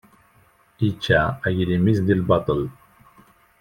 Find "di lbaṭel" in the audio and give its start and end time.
2.07-2.61